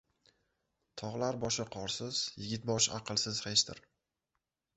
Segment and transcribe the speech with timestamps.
[1.01, 3.85] •Tog‘lar boshi qorsiz, yigit boshi aqlsiz hechdir.